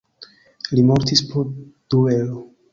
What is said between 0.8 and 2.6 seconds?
mortis pro duelo.